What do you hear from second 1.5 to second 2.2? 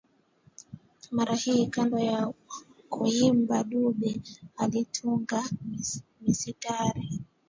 kando